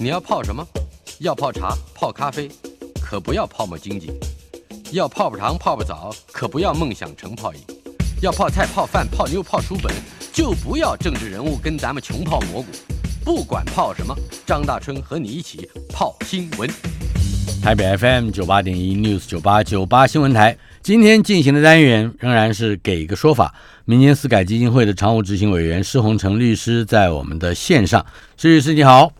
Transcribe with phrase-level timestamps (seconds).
[0.00, 0.64] 你要泡什么？
[1.18, 2.48] 要泡茶、泡咖啡，
[3.02, 4.06] 可不要泡沫经济；
[4.92, 7.60] 要泡泡糖、泡泡澡，可不要梦想成泡影；
[8.22, 9.92] 要泡菜、泡饭、泡妞、泡书本，
[10.32, 12.68] 就不要政治人物跟咱们穷泡蘑菇。
[13.24, 14.14] 不管泡什么，
[14.46, 16.70] 张大春和你一起泡新闻。
[17.60, 23.52] 台北 FM 九八点一 News 九八九八新闻台，今天进行的单元仍然是给一个说法。
[23.84, 28.06] 民间私改基金会的常务执行委员施洪成律师在我们的线上，
[28.36, 29.10] 施律师你好。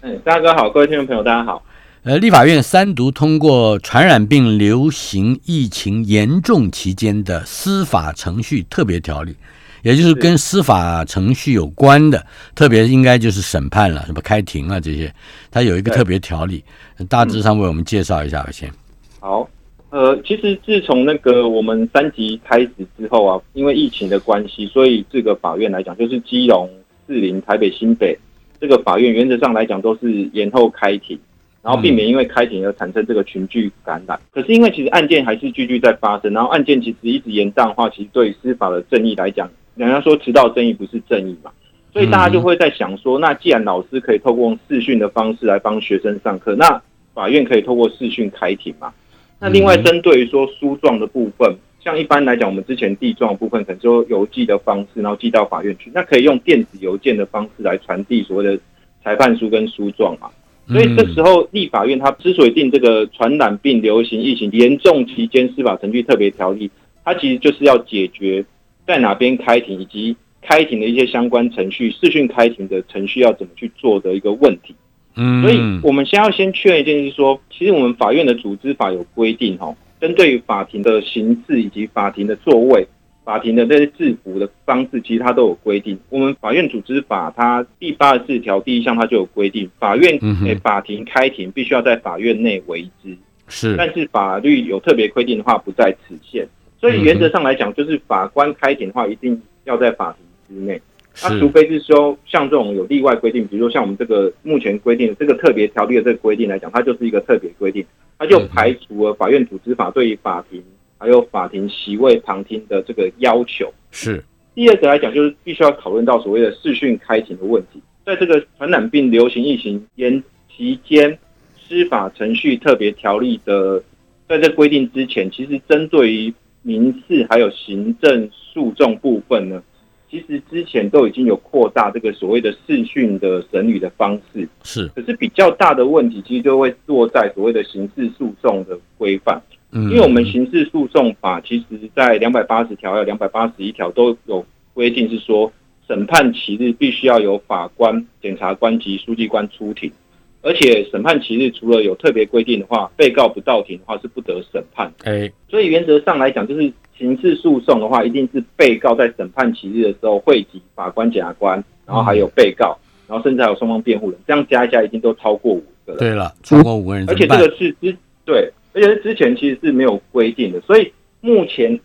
[0.00, 1.60] 哎，大哥好，各位听众朋友大家好。
[2.04, 9.34] 呃，立法院三读通过传染病流行疫情严重期间的司法程序特别条例。
[9.82, 15.12] 也就是跟司法程序有关的，特别应该就是审判了，什么开庭啊这些，
[15.50, 16.62] 它有一个特别条例，
[17.08, 18.70] 大致上为我们介绍一下吧，先。
[19.18, 19.48] 好，
[19.90, 26.70] 呃，其实自从那个我们三级开始之后啊，因为疫情的关系，所以这个法院来讲，就是基隆、
[27.08, 28.16] 士林、台北、新北
[28.60, 31.18] 这个法院原则上来讲都是延后开庭，
[31.62, 34.18] 然后避免因为开庭而产生这个群聚感染。
[34.32, 39.48] 可是因为其实案件还是继续在发生，然后案件其实一直延宕的话，其实对司法的正义来讲。
[39.76, 41.52] 人家说迟到正义不是正义嘛，
[41.92, 46.82] 所以大家就会在想说，那既然老师可以透过视讯的方式来帮学生上课，那
[47.14, 48.92] 法院可以透过视讯开庭嘛？
[49.38, 58.58] 那另外针对于说书状的部分，像一般来讲，我们之前地状部分可能就邮寄的方式，然后寄到法院去，那可以用电子邮件的方式来传递所谓的
[59.02, 60.28] 裁判书跟书状嘛？
[60.68, 66.70] 所以这时候立法院它之所以定这个传染病流行疫情严重期间司法程序特别条例，
[67.04, 68.44] 它其实就是要解决。
[68.86, 74.74] 在哪边开庭，以及开庭的一些相关程序，视讯开庭的程序要怎么去做的一个问题。
[75.14, 82.86] 嗯，所以我们先要先确认一件事，说其实我们法院的组织法有规定，哈，针对法庭的形式以及法庭的座位、
[83.24, 85.98] 法庭的这些制服的方式，其实它都有规定。
[86.08, 93.16] 我们法院组织法它第八十四条第一项它就有规定，法院诶法庭开庭必须要在法院内为之，
[93.48, 96.46] 是，但是法律有特别规定的话，不在此限。
[96.80, 100.80] 所以原则上来讲，就是法官开庭的话，一定要在法庭之内。
[101.22, 107.84] 那除非是说像这种有例外规定，比如说像我们这个目前规定的这个特别条例的这个规定来讲，它就是一个特别规定，
[108.18, 110.62] 它就排除了法院组织法对于法庭
[110.96, 113.72] 还有法庭席位旁听的这个要求。
[113.90, 114.22] 是
[114.54, 117.80] 第二个来讲，就是必须要讨论到所谓的视讯开庭的问题。
[118.04, 120.22] 在这个传染病流行疫情延
[120.56, 121.18] 期间，
[121.60, 123.82] 司法程序特别条例的
[124.28, 129.62] 在这规定之前，其实针对于民事还有行政诉讼部分呢，
[130.10, 134.88] 其实之前都已经有扩大这个所谓的视讯的审理的方式，是。
[134.88, 139.40] 可是比较大的问题，其实就会落在所谓的刑事诉讼的规范。
[139.70, 141.64] 嗯，因为我们刑事诉讼法其实
[141.94, 145.52] 在两百八十条还有两百八十一条都有规定，是说
[145.86, 149.92] 审判期日必须要由法官、检察官及书记官出庭。
[150.40, 154.90] 而且审判期日除了有特别规定的话，被告不到庭的话是不得审判。
[155.04, 162.76] 哎，所以原则上来讲，就是刑事诉讼的话，一定是被告在审判期日的时候汇集法官、检察官，然后还有被告，
[163.06, 165.98] 然后甚至还有双方辩护人，这样加一加，已经都超过五个了。
[165.98, 170.60] 对了，超过五个人，而且这个是之对，而且是之前其实是没有规定的。
[170.62, 171.78] 所以目前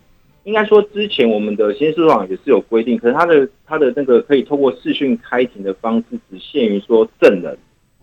[0.43, 7.57] 应该说，之前我们的刑事诉讼也是有规定，可是他的他的那个可以透过视讯开庭的方式，只限于说证人。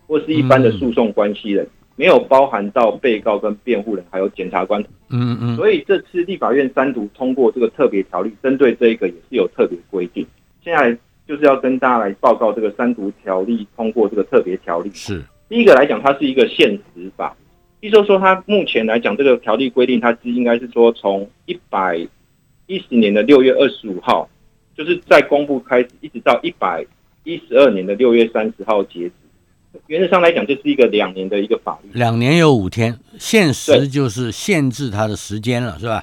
[0.07, 1.65] 或是一般的诉讼关系人，
[2.01, 4.83] 没有包含到被告跟辩护人，还有检察官。
[5.11, 5.55] 嗯嗯。
[5.55, 10.25] 所以这次立法院三读通过这个特别条例，针对这一个也是有特别规定。
[10.63, 10.97] 现在
[11.27, 14.89] 就是要跟大家来报告这个三读条例通过这个特别条例。
[14.95, 17.37] 是第一个来讲，它是一个现实法，
[17.81, 21.99] 意思说它目前来讲，这个条例规定它是应该是说从一百
[22.65, 24.27] 一十年的六月二十五号，
[24.75, 26.83] 就是在公布开始，一直到一百
[27.25, 29.13] 一十二年的六月三十号截止。
[29.91, 31.89] 原则上来讲，就是一个两年的一个法律。
[31.91, 36.01] 两年有五天，限时就是限制它的时间了，是吧？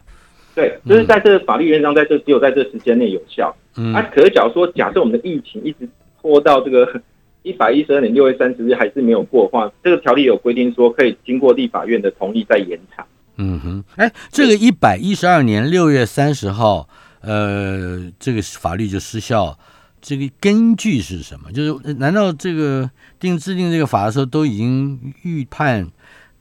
[0.54, 3.56] 对，就是在这个法律原则上，在这只有在这时间内有效。
[3.77, 5.88] 嗯，啊，可是假如说，假设我们的疫情一直
[6.21, 7.00] 拖到这个
[7.43, 13.07] 一百一十二年六月三十日还是没有过的话，这个条例有规定说，可以经过立法院的同意再延长。
[13.39, 16.86] 嗯哼，哎，这个一百一十二年六月三十号，
[17.22, 19.59] 呃，这个法律就失效。
[20.00, 21.50] 这个根据是什么？
[21.53, 25.89] 就是难道这个定制定这个法的时候都已经预判，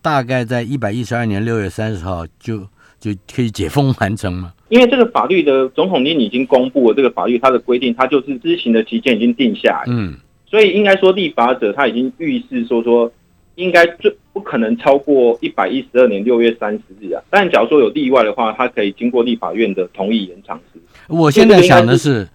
[0.02, 2.60] 大概在一百一十二年六月三十号就
[3.00, 4.54] 就可以解封完成吗？
[4.70, 9.84] 因为这个法律的总统令已经公布了，这个法律它的规定，它就是执行的期间已经定下来。
[9.88, 10.16] 嗯，
[10.46, 13.12] 所以应该说立法者他已经预示说说，
[13.56, 17.22] 应该最不可能超过一百一十二年六月三十日啊。
[17.30, 20.80] 但假如说有例外的话，它可以经过立法院的同意延长时。
[21.08, 22.28] 我现在想的是。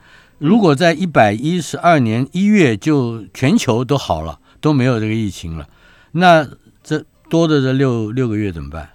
[0.43, 5.69] 如果在一百一十二年一月就全球都好了，都没有这个疫情了，
[6.11, 6.45] 那
[6.83, 8.91] 这多的这六六个月怎么办？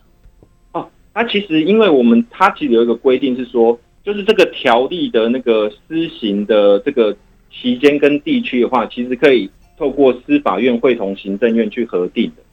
[0.74, 7.16] 哦，那其实因为我们它其实有一个规定是说，就是这个条例的那个施行的这个
[7.50, 12.44] 期间跟地区的话，其实可以透过司法院会同行政院去核定的。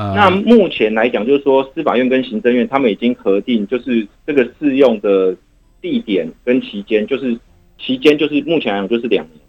[0.00, 5.34] 啊、那目前来讲，就是说司法院跟行政院他们已经核定，就是这个适用的
[5.80, 7.36] 地点跟期间，就是
[7.78, 9.40] 期间就是目前来讲就是两年，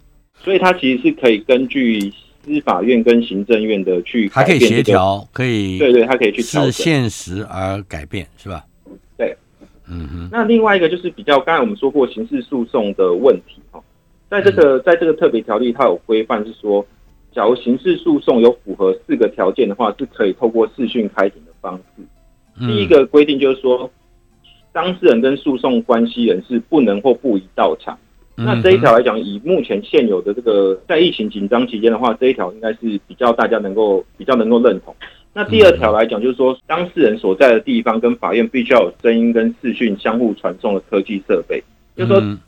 [0.42, 2.12] 所以它其实是可以根据
[2.44, 6.72] 司法院跟行政院的去还可以协，调，可以对对，它可以去调是整。
[6.72, 8.64] 现实而改变，是吧？
[9.16, 9.36] 对，
[9.88, 13.82] 嗯哼，那另外一个就是比较刚才我们说过刑事诉讼的问题哈，
[14.30, 16.86] 在这嗯个在这个特别条例，它有规范是说，
[17.34, 22.02] 假如刑事诉讼有符合四个条件的话，是可以透过视讯开庭的方式。
[22.60, 23.90] 嗯第一个规定就是说，
[24.72, 27.98] 当事人跟诉讼关系人是不能或不宜到场。
[28.38, 34.94] 嗯那这一条来讲，以目前现有的这个在疫情紧张期间的话，这一条应该是比较大家能够比较能够认同。
[35.34, 41.62] 那第二条来讲，就是说当事人所在的地方跟法院必须要有声音跟视讯相互传送的科技设备，
[41.96, 42.38] 就是说嗯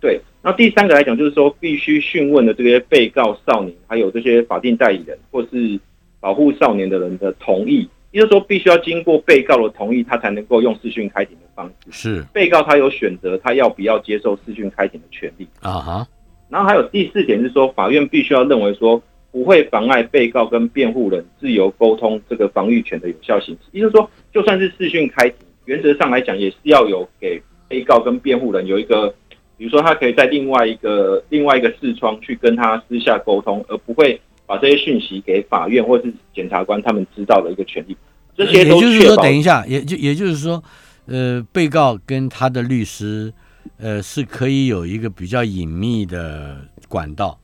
[0.00, 0.20] 对。
[0.42, 5.78] 那第三个来讲，就是说必须讯问的这些被告少年，还有这些法定代理人或是
[6.20, 11.90] 保护少年的人的同意，也就是说必须要经过被告的同意，他才能够用视讯开庭的方式。
[11.90, 15.46] 是被告他有选择他要不要接受视讯开庭的权利。
[15.60, 16.08] 啊哈，
[16.48, 23.68] 然后还有第四点是说，法院必须要认为说不会妨碍被告跟辩护人自由沟通这个防御权的有效行使。
[23.72, 29.14] 也就是说，就算是视讯开庭，原则上来讲也是要有给被告跟辩护人有一个，
[29.58, 34.18] 比如说他可以在另外一个另外一个视窗去跟他私下沟通，而不会
[34.48, 37.96] 把这些讯息给法院或是检察官他们知道的一个权利。
[38.34, 40.62] 这些都也就是说，等一下，也就也就是说，
[41.06, 43.32] 呃，被告跟他的律师，
[43.76, 46.56] 呃，是可以有一个比较隐秘的
[46.88, 47.38] 管道。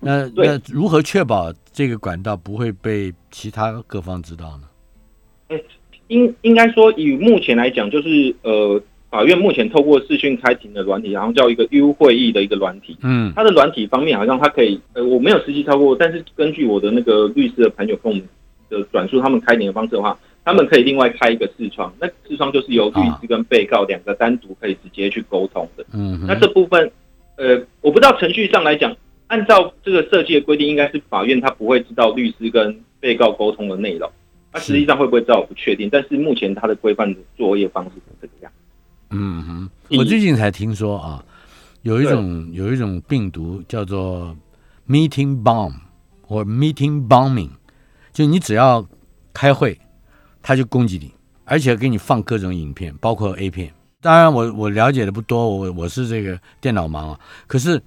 [0.00, 5.58] 那那如何确保这个管道不会被其他各方知道呢？
[6.08, 12.96] 应应该说，以目前来讲，就是呃，法院目前透过视讯开庭的软体，然后叫一个 U 会议的一个软体。
[13.02, 18.28] 嗯它的软体方面，好像它可以，呃，我没有实际操作，但是根据我的那个律师的朋友跟我们
[18.68, 25.84] 的转述，他们开庭的方式的话，他们可以另外开一个视窗，那视窗就是由律师跟被告两个单独可以直接去沟通的。
[25.94, 26.90] 嗯，那这部分，
[27.36, 28.94] 呃，我不知道程序上来讲，
[29.28, 34.10] 按照这个设计的规定，应该是法院他不会知道律师跟被告沟通的内容。
[34.52, 38.52] 那实际上会不会知道我不确定，但是目前他的规范的作业方式是这个样。
[39.10, 41.24] 嗯哼，我最近才听说啊，
[41.82, 44.36] 有一种有一种病毒叫做
[44.86, 45.72] meeting bomb
[46.22, 47.50] 或 meeting bombing，
[48.12, 48.86] 就你只要
[49.32, 49.78] 开会，
[50.42, 51.12] 他就攻击你，
[51.44, 53.72] 而且给你放各种影片，包括 A 片。
[54.00, 57.18] 当然我，我了解的不多，我我是这个电脑盲啊。
[57.46, 57.82] 可是，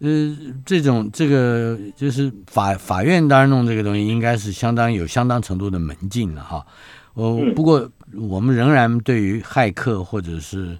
[0.00, 6.64] 呃，这种这个就是法法院当然弄这个东西，应该是相当有相当程度的门禁了哈。
[7.14, 10.78] 哦，嗯不过我们仍然对于骇客或者是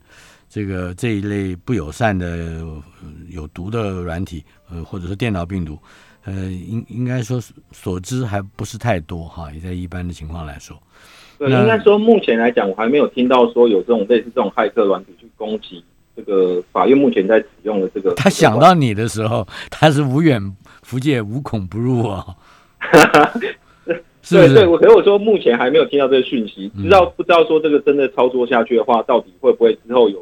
[0.48, 2.82] 这个这一类不友善的、呃
[3.28, 5.78] 有毒的软体，呃，或者是电脑病毒，
[6.24, 7.40] 呃，应应该说
[7.72, 10.80] 所知还不是太多哈，也在一般的情况来说，
[11.38, 15.84] 对，应该说目前来讲，我还没有听到说有这种类似这种骇客软体去攻击
[16.18, 18.12] 这个法院目前在使用的这个。
[18.14, 20.42] 他想到你的时候，他是无远
[20.82, 22.34] 弗届、无孔不入哦，
[24.28, 30.20] 对对，我可是我说目前还没有听到这个讯息，嗯知道不知道说这个真的操作下去的话，到底会不会之后有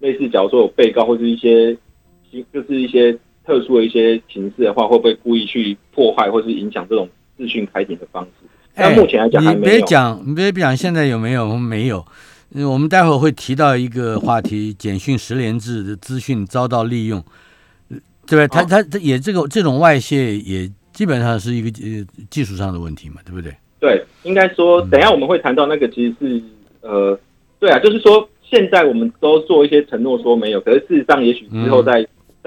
[0.00, 1.72] 类似，假如说有被告或是一些
[2.52, 3.16] 就是一些
[3.46, 8.46] 特殊的一些情势的话，会不会故意去破坏或是影响这种视讯开庭的方式？
[8.74, 9.60] 但目前来讲你没有。
[9.60, 11.56] 别讲，你别讲，现在有没有？
[11.56, 12.04] 没有。
[12.54, 17.22] 呃我们待会儿会提到一个话题，简讯十连制的资讯遭到利用，
[17.90, 18.48] 呃对吧？
[18.48, 23.54] 他哦他他也这个这种外泄也基本上是一个呃技术上的问题嘛，对不对？
[23.80, 26.42] 对，应该说，嗯等一下我们会谈到那个，其实是
[26.80, 27.18] 呃，
[27.60, 32.04] 对啊，就是说，现在我们都做一些承诺说没有，可是事实上，也许之后在、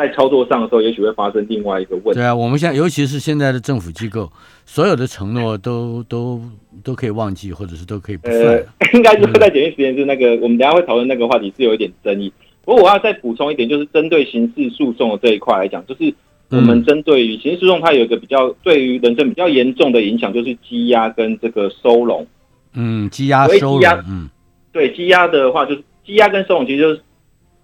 [0.08, 2.14] 在操作上的时候，也许会发生另外一个问题。
[2.14, 4.32] 对啊，我们现在尤其是现在的政府机构，
[4.66, 6.42] 所有的承诺都都
[6.84, 12.32] 都可以忘记，或者是都可以不算呃。，应该说在检验实验室那个，我们等下会讨论那个话题是有一点争议。
[12.64, 16.14] 不过我要再补充一点，就是针对刑事诉讼的这一块来讲，就是
[16.50, 22.26] 我们针对于刑事诉讼，它有一个比较对于人生比较严重的影响，就是积压跟这个收容。
[22.74, 24.30] 嗯，积压收容，嗯
[24.72, 27.02] 对积压的话，就是积压跟收容，其实就是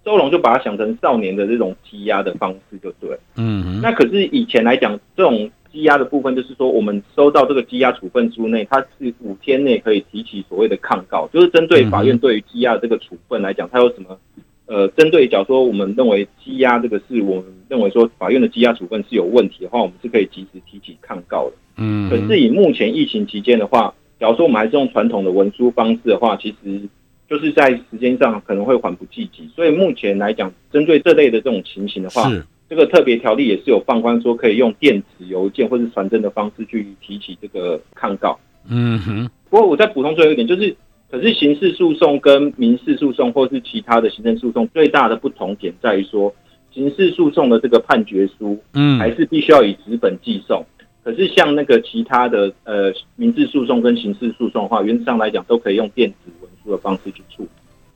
[0.08, 3.14] 收容就把它想成少年的这种积压的方式就对。
[3.36, 14.18] 嗯那可是以前来讲，这种积压的部分，就是说我们收到这个积压处分书内，它是五天内可以提起所谓的抗告，就是针对法院对于积压这个处分来讲，它有什么
[14.64, 21.52] 呃，针对假如说我们认为积压这个是我们认为说法院的积压处分是有问题的话，我们是可以及时提起抗告的。
[21.76, 26.80] 嗯，可是以目前疫情期间的话，假如说我们还是用传统的文书方式的话，其实
[27.28, 29.48] 就是在时间上可能会缓不济急。
[29.54, 38.38] 所以目前来讲，针对这类的这种情形的话，是这个特别条例也是有放宽说可以用电子邮件或是传真的方式去提起这个抗告。
[38.68, 40.74] 嗯哼，不过我再补充最后一点，就是
[41.10, 46.34] 可是刑事诉讼跟民事诉讼或是其他的行政诉讼最大的不同点在于说，
[46.70, 50.64] 刑事诉讼的这个判决书嗯还是必须要以纸本寄送。
[51.02, 56.30] 可是像那个其他的呃民事诉讼跟刑事诉讼的话，原则上来讲都可以用电子
[56.70, 57.48] 的方式去处理。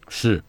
[0.08, 0.42] 是，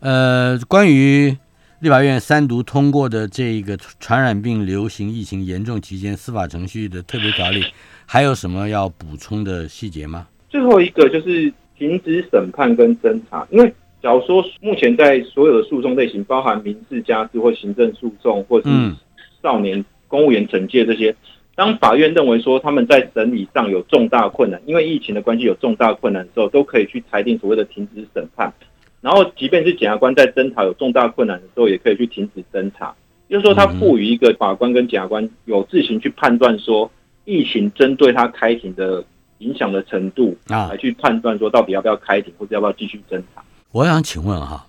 [0.00, 1.36] 呃，关于
[1.80, 7.64] 立法院三读通过的这一个传染病流行疫情严重期间司法程序的特别条例，
[8.06, 10.26] 还有什么要补充的细节吗？
[10.48, 18.96] 最后一个就是停止审判跟侦查，因为假如说目前在所有的诉讼类型，包含民事、家事或行政诉讼，或是嗯
[19.42, 21.14] 少年、公务员惩戒这些，
[21.54, 28.52] 当法院认为说他们在审理上有重大困难，因为疫情的关系有重大困难的时候，都可以去裁定所谓的停止审判。
[29.00, 32.94] 然后，即便是检察官在侦查有重大困难的时候，也可以去停止侦查。
[33.28, 36.90] 就是说，他赋予一个法官跟检察官有自行去判断说，
[37.24, 39.04] 疫情针对他开庭的
[39.38, 43.42] 影响的程度，啊来去判断说到底要不要开庭，或者要不要继续侦查。
[43.72, 44.66] 我想请问哈，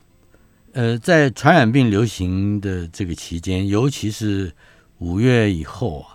[0.73, 4.51] 呃，在传染病流行的这个期间，尤其是
[4.99, 6.14] 五月以后啊，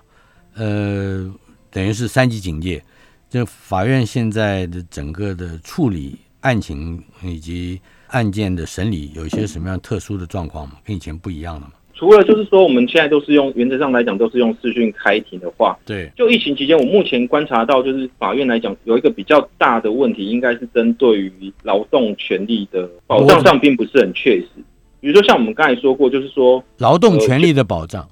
[0.60, 1.32] 呃，
[1.70, 2.82] 等于是三级警戒，
[3.30, 10.74] 这法院现在的整个的处理案情以及案件的审理，有一些什么样特殊的状况吗？
[10.84, 11.72] 跟以前不一样了吗？
[11.94, 24.48] 除了就是说，我们现在都是用原则上来讲都是用视讯开庭的话，对，就疫情期间，我目前观察到，就是法院来讲有一个比较大的问题，应该是针对于劳动权利的保障上，并不是很确实。
[25.00, 28.06] 比如说像我们刚才说过，就是说，劳动权利的保障，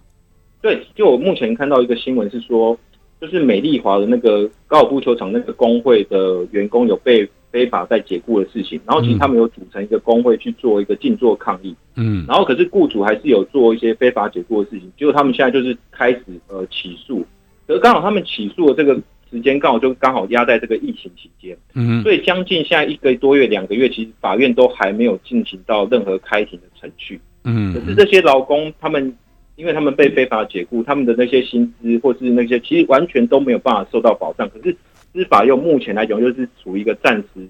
[0.61, 2.79] 对，就我目前看到一个新闻是说，
[3.21, 12.25] 就是美丽华的那个高尔夫球场那个工会的员工有被非法在解雇的事情，然后其实他们有组成一个工会去做一个静坐抗议，嗯。
[12.29, 17.25] 然后可是雇主还是有做一些非法解雇的事情，结果他们现在就是开始呃起诉，
[17.67, 19.01] 可是刚好他们起诉的这个
[19.31, 27.21] 时间刚好就刚好压在这个疫情期间，嗯所以将近现在一个多月、两个月，其实法院都还没有进行到任何开庭的程序。
[27.45, 27.73] 嗯。
[27.73, 29.17] 可是这些劳工他们，
[29.59, 34.49] 因为他们被非法解雇，他们的那些薪资或是那些，其实完全都没有办法受到保障。
[34.51, 34.71] 可是
[35.13, 37.49] 司法又目前来讲，又是处于一个暂时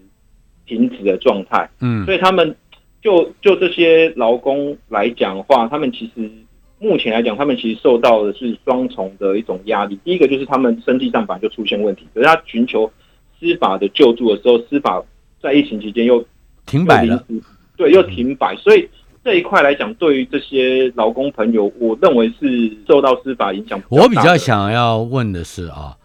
[0.67, 1.69] 停止的状态。
[1.83, 2.57] 嗯所以他们
[3.03, 6.31] 就就这些劳工来讲的话，他们其实
[6.79, 9.99] 目前来讲，他们其实受到的是双重的一种压力。
[10.03, 12.91] 第一个就是他们身体上本来就出现问题，可是他寻求
[13.39, 15.05] 司法的救助的时候，司法
[15.43, 16.25] 在疫情期间又
[16.65, 17.23] 停摆了，
[17.77, 18.89] 对，又停摆，所以。
[19.25, 23.81] 这一块来讲，对于这些劳工朋友，我认为是受到司法影响。
[23.89, 25.97] 我比较，想要问的是啊，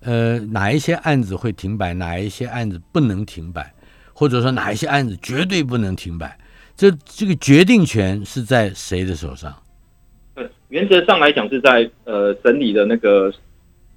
[0.00, 3.72] 呃，哪一些案子会停摆，哪一些案子不能停摆，
[4.12, 6.36] 或者说哪一些案子绝对不能停摆？
[6.76, 9.54] 这这个决定权是在谁的手上？
[10.34, 13.32] 呃，原则上来讲是在呃审理的那个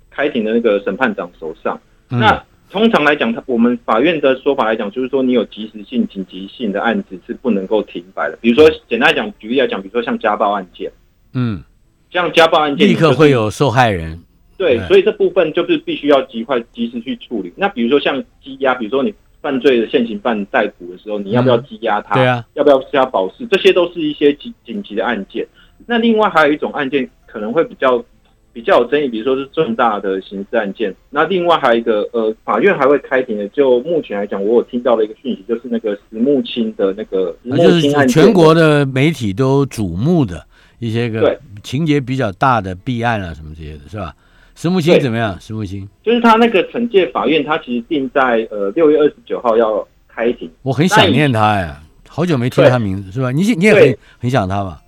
[0.10, 1.80] 开庭的那个审判长手上。
[2.10, 8.38] 嗯那通常来讲，他我们法院的说法来讲，就是说你有及时性、紧急性的案子是不能够停摆的。
[8.42, 10.92] 比如说，简单来讲，举例来讲，比如说像家暴案件，
[11.34, 11.64] 嗯，
[12.12, 14.20] 像家暴案件立刻会有受害人。
[14.58, 17.52] 对对，所以这部分就是必须要极快、及时去处理。
[17.56, 22.16] 那比如说像羁押，比如说你犯罪的现行犯逮捕的时候，你要不要羁押他？
[22.16, 23.48] 对啊，要不要加保释？
[23.48, 25.48] 这些都是一些紧紧急的案件。
[25.88, 28.04] 那另外还有一种案件可能会比较
[28.51, 30.94] 比较有争议，比如说是重大的刑事案件。
[31.10, 33.48] 那另外还有一个呃，法院还会开庭的。
[33.50, 40.46] 就目前来讲，我有听到的一个讯息，就是那个石木清的那个就是木清案件，全国的媒体都瞩目的
[40.79, 44.13] 一些个情节比较大的弊案啊，什么这些的，是吧？
[44.56, 45.39] 石木清怎么样？
[45.39, 50.50] 石木清，就是他那个惩戒法院，他其实定在呃六月二十九号要开庭。
[50.63, 53.32] 我很想念他呀，好久没听到他名字，是吧？
[53.32, 54.82] 你你也很很想他吧？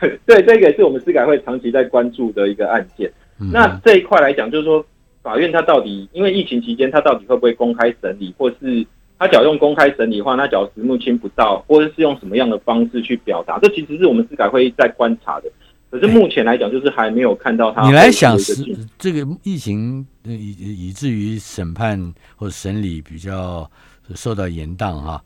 [0.26, 3.10] 对，这个也是我们司改会长期在关注的一个案件。
[3.38, 4.84] 嗯那这一块来讲，就是说
[5.22, 8.86] 法院它到底因为疫情期间，它到底会不会公开审理，或是
[9.18, 15.50] 他假如用公开审理的话，那假如石木清不到，或者是用什么样的方式去表达，这其实是我们司改会在观察的。
[15.90, 17.86] 可是目前来讲，就是还没有看到他。
[17.86, 21.98] 你来想是是这个疫情呃以以至于审判
[22.36, 23.70] 或者审理比较
[24.14, 25.22] 受到延宕哈，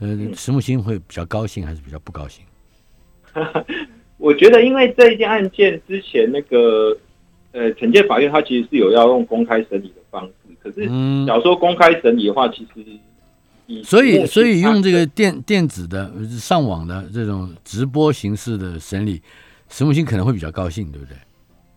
[0.00, 2.44] 呃，嗯石木星会比较高兴还是比较不高兴？
[4.22, 6.96] 我觉得，因为这一件案件之前那个
[7.50, 11.26] 呃惩戒法院，它其实是有要用公开审理的方式，可是嗯。
[11.26, 12.84] 假如说公开审理的话，其实
[13.66, 19.20] 以所以所以用它这个电电子的呃上网的这种直播形式的审理，
[19.68, 21.16] 石木星可能会比较高兴，对不对？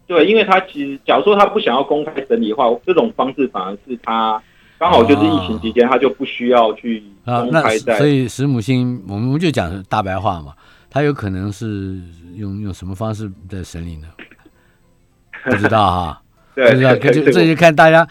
[0.07, 4.39] 对，因为他其实假如说他不想要公开审理的话，这种方式反而是他
[4.77, 10.53] 刚好就是疫情期间，他就不需要去公开在所以石母星，我们就讲大白话嘛，
[10.95, 11.99] 他有可能是
[12.35, 14.07] 用用什么方式在审理呢？
[15.43, 16.21] 不知道哈，
[16.55, 18.07] 对不知道， 这就这就看大家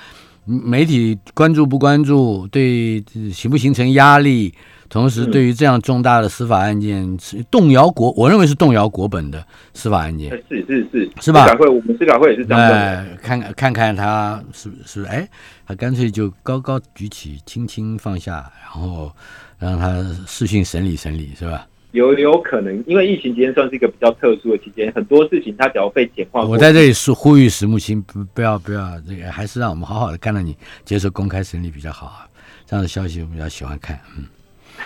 [0.46, 4.52] 嗯媒体关注不关注，对呃形不形成压力，
[4.90, 10.30] 同时嗯对于这样重大的司法案件，是动摇国，我认为是动摇国本的司法案件。
[10.50, 12.62] 是是是是吧司改会我们司改会也是这样。
[12.70, 15.26] 哎，看看看看他是不是哎，
[15.66, 19.10] 他干脆就高高举起，轻轻放下，然后
[19.58, 21.66] 让他视讯审理审理，是吧？
[21.94, 32.26] 有有可能，因为疫情期间算是一个比较特殊的期间，很多事情它只要被简化，我在这里是呼吁石木星不不要不要这个，还是让我们好好的看到你接受公开审理比较好啊。
[32.66, 34.24] 这样的消息我们比较喜欢看，嗯，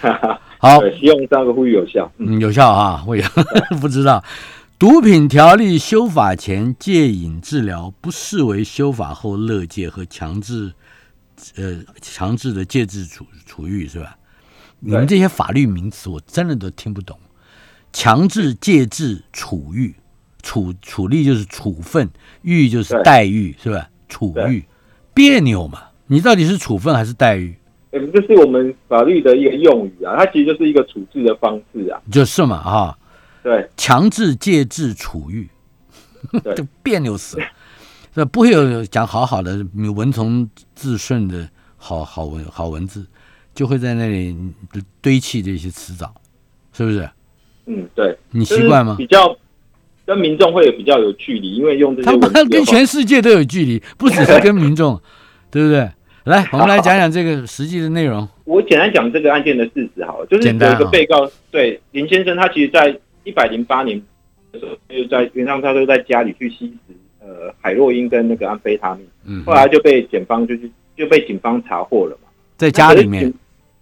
[0.58, 2.10] 好，对，希望这样的呼吁有效。
[2.18, 3.24] 嗯，嗯，有效啊，我也
[3.80, 4.22] 不知道。
[4.78, 10.72] 毒品条例修法前戒瘾治疗不视为修法后乐戒和强制，
[11.56, 14.16] 呃，强制的戒治处处遇是吧？
[14.80, 17.18] 你们这些法律名词我真的都听不懂。
[17.92, 19.94] 强制戒治处遇，
[20.42, 22.08] 处处立就是处分，
[22.42, 23.88] 遇就是待遇是吧？
[24.08, 24.64] 处遇
[25.12, 25.82] 别扭嘛？
[26.06, 27.56] 你到底是处分还是待遇？
[27.90, 32.00] 呃这是我们法律的一个用语啊，它其实就是一个处置的方式啊。
[32.12, 32.98] 就是嘛哈、
[33.42, 35.48] 对，强制戒治处遇，
[36.44, 37.44] 对 这别扭死了。
[38.14, 43.06] 这不会有讲好好的文从字顺的好好文好文字，
[43.58, 44.36] 就会在那里
[45.00, 46.14] 堆砌这些词藻，
[46.72, 47.10] 是不是？
[47.66, 48.94] 嗯，对，你习惯吗？
[48.96, 49.36] 比较
[50.06, 55.02] 跟民众会有比较有距离，因为用这些他跟全世界都有距离，不只是跟民众，
[55.50, 55.90] 对不对？
[56.22, 58.28] 来，我们来讲讲这个实际的内容。
[58.44, 64.00] 我简单讲这个案件的事实好了，就是有一个被告，对林先生，他其实在一百零八年
[64.52, 72.28] 的时候，就在原上他都在家里去吸食呃海洛因跟那个安非他命，嗯，后来就被检方就是就被警方查获了嘛。
[72.56, 73.32] 在家里面，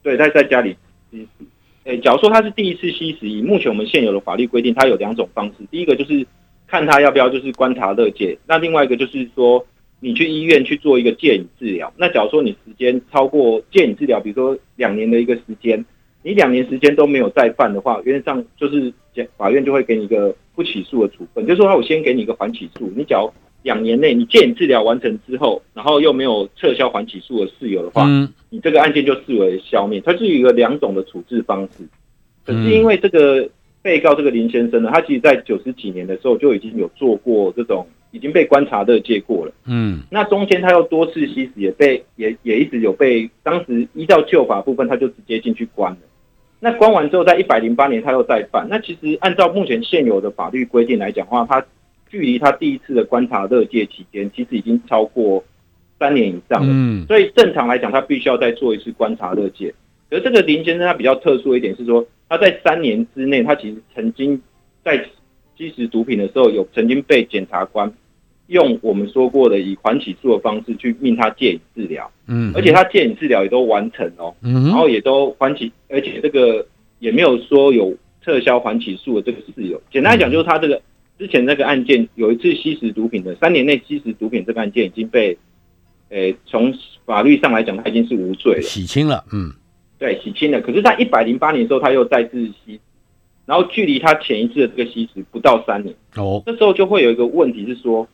[0.06, 0.76] 对，他在家里
[1.10, 1.44] 吸食。
[1.82, 5.66] 诶，假如说他是第一次吸食，以目前我们现有的法律规定，他有两种方式。
[5.68, 6.24] 第一个就是
[6.68, 9.66] 看他要不要就是观察乐戒，那另外一个就是说
[9.98, 11.92] 你去医院去做一个戒瘾治疗。
[11.96, 15.84] 那假如说你时间超过戒瘾治疗，比如说两年的一个时间，
[16.22, 18.94] 你两年时间都没有再犯的话，原则上就是
[19.36, 23.28] 法院就会给你一个不起诉的处分，就是说我先给你一个缓起诉，你只要
[23.66, 31.84] 两年内你戒瘾治疗完成之后，然后又没有撤销缓起诉的事由的话，嗯你这个案件就视为消灭，它是有一个两种的处置方式。
[32.44, 33.48] 可是因为这个
[33.82, 39.52] 被告这个林先生呢，他其实在九十几年的时候就已经有做过这种，已经被观察的戒过了。
[39.64, 45.98] 嗯那中间他又多次吸食，也被也也一直有被当时依照旧法部分，他就直接进去关了。
[46.60, 48.66] 那关完之后，在一百零八年他又再犯。
[48.70, 51.66] 那其实按照目前现有的法律规定来讲的话，他
[52.08, 55.44] 距离他第一次的观察热界期间，其实已经超过
[55.98, 56.68] 三年以上了。
[56.70, 59.74] 嗯所以正常来讲，他必须要再做一次观察乐戒。
[60.08, 64.40] 可是这个林先生他比较特殊的一点是说，他在三年之内，他其实曾经
[64.84, 65.04] 在
[65.56, 67.92] 吸食毒品的时候，有曾经被检察官
[68.46, 76.64] 用我们说过的以缓起诉的方式去命他戒瘾治疗，嗯，而且他戒瘾治疗也都完成哦，嗯哼然后也都缓起，而且这个
[77.00, 77.92] 也没有说有
[78.22, 79.80] 撤销缓起诉的这个事由。
[79.90, 80.80] 简单来讲，就是他这个
[81.18, 85.36] 之前那个案件有一次吸食毒品的，三年内吸食毒品这个案件已经被，
[86.10, 86.74] 呃，从
[87.04, 88.62] 法律上来讲，他已经是无罪了。
[88.62, 89.50] 洗清了，嗯
[89.98, 90.60] 对，洗清了。
[90.60, 92.78] 可是，在一百零八年的时候，他又再次吸，
[93.46, 98.06] 然后距离他前一次的这个吸食不到三年，哦，这时候就会有一个问题是说，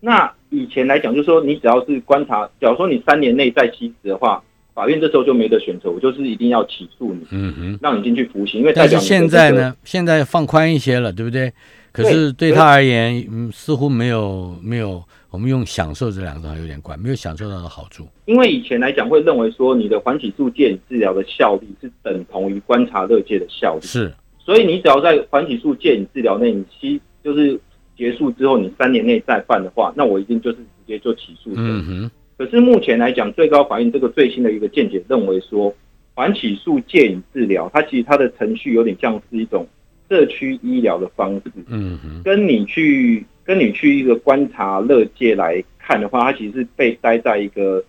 [0.00, 4.42] 那以前来讲，就是说你只要是观察，假如说你三年内再吸食的话，
[4.74, 7.78] 法院这时候就没得选择，我就是一定要起诉你，嗯哼。
[7.80, 9.50] 让你进去服刑，因为代但是现在？
[9.52, 11.50] 呢，现在放宽一些了，对不对？
[11.92, 18.06] 可是对他而言，嗯，似乎没有没有，我们用享受这两个字好像有点怪，没有享受到的好处。
[18.26, 27.58] 因为以前来讲会认为说你的缓起诉戒瘾治疗的效力是等同于观察乐戒的效力，是，所以你只要在缓起诉戒瘾治疗内，你期就是
[27.96, 31.50] 结束之后，你三年内再犯的话，那我一定就是直接就起诉。
[31.56, 35.74] 嗯哼，可是目前来讲，最高法院这个最新的一个见解认为说，
[36.14, 39.66] 缓起诉戒瘾治疗，它其实它的程序有点像是一种
[40.10, 47.82] 社区医疗的方式，嗯哼，跟你去跟你去一个观察乐界来看的话，它其实是被待在一个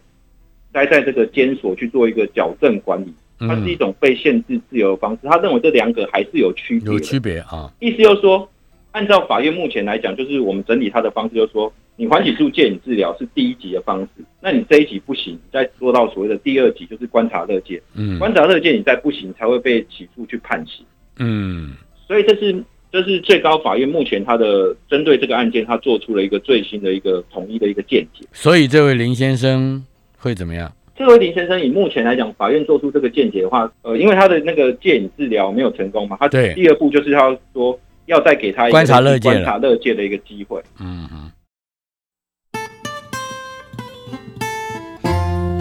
[0.72, 5.20] 待在这个监所去做一个矫正管理，它是一嗯，种被限制自由的方式。
[5.24, 7.74] 他认为这两个还是有区别，有区别啊。
[7.80, 8.48] 意思就是说，
[8.92, 17.82] 按照法院目前来讲，就是我们整理他的方式，就是说，你缓起素戒引治疗是第一级的方式，那你这一级不行，你再做到所谓的第二级，就是观察乐界。
[17.96, 20.86] 嗯观察乐界你再不行，才会被起诉去判刑。
[21.18, 21.72] 嗯
[22.12, 28.26] 所以这是这是最高法院目前他的针对这个案件，他做出了一个最新的一个统一的一个见解。
[28.34, 29.82] 所以这位林先生
[30.18, 30.70] 会怎么样？
[30.94, 40.62] 这位林先生以目前来讲，法院做出这个见解的话，呃，因为他的那个戒瘾治疗没有成功嘛，他对第二步就是要说要再给他一个观察乐界观察乐戒的一个机会。
[40.82, 41.32] 嗯嗯。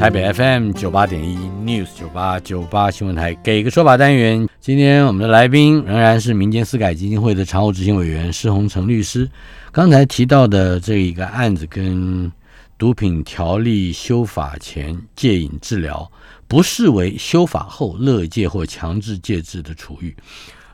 [0.01, 9.29] 台北 FM 九八点一 News 九八九八新闻台给一个说法单元，今天我们的来宾仍然是民间司改基金会的常务执行委员施洪成律师。
[9.71, 12.33] 刚才提到的这一个案子跟
[12.79, 16.11] 毒品条例修法前戒瘾治疗，
[16.49, 20.17] 不视为修法后乐戒或强制戒治的处遇。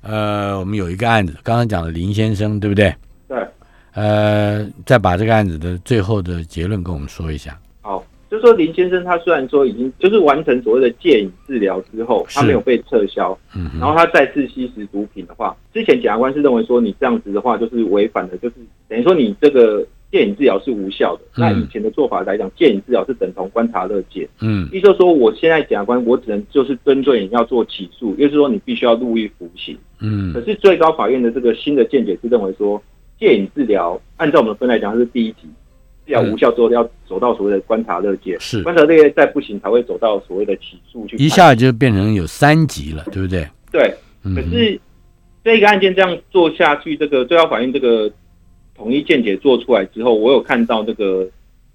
[0.02, 2.94] 呃，我们有一个案子，刚刚讲的林先生，对不对？
[3.26, 3.44] 对，
[3.94, 7.58] 呃，再把这个案子的最后的结论跟我们说一下。
[8.28, 18.54] 好，就说林先生他虽然说已经就是完成所谓的戒瘾治疗之后，他没有被撤销，嗯，然后他再次吸食毒品的话，之前检察官是认为说你这样子的话就是违反了，就是
[18.88, 21.22] 等于说你这个戒瘾治疗是无效的。
[21.36, 24.68] 那以前的做法来讲，戒瘾治疗是等同观察乐戒，嗯。
[24.72, 29.76] 意思就是说我现在检察官我只能就是针对你要做起诉，也就是说你必须要入狱服刑。
[30.00, 30.32] 嗯。
[30.32, 32.80] 可嗯是最高法院的这个新的见解是认为说，
[33.18, 35.48] 戒瘾治疗按照我们的分来讲它是第一级，
[36.06, 41.16] 治疗无效之后要走到所谓的观察乐戒，是观察乐戒再不行才会走到所谓的起诉去。
[41.16, 43.46] 一下就变成有三级了，对不对？
[43.72, 43.92] 对，
[44.22, 44.80] 嗯，可是
[45.42, 48.10] 这个案件这样做下去，这个最高法院这个
[48.74, 51.28] 统一见解做出来之后，我有看到这个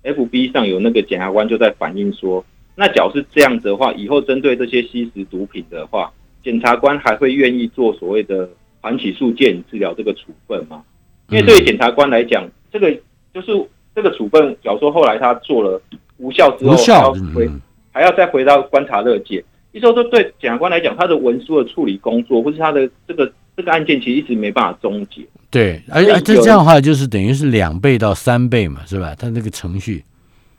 [0.04, 2.44] FB 上有那个检察官就在反映说，
[2.76, 6.12] 那假如是这样子的话，以后针对这些吸食毒品的话，
[6.44, 10.82] 检察官还会愿意做所谓的缓起诉戒瘾治疗这个处分吗？
[11.30, 12.92] 因为对于检察官来讲，这个
[13.34, 13.54] 就是
[13.94, 15.82] 这个处分，假如说后来他做了
[16.18, 19.44] 无效之后，还要，回嗯还要再回到观察乐界。
[19.74, 25.26] 一说说对检察官来讲，他的文书的处理工作，或是他的这个这个案件，其实一直没办法终结。
[25.50, 29.14] 对，而所以有而这这样的话就是等于是两倍到三倍嘛，是吧？
[29.18, 30.04] 他那个程序，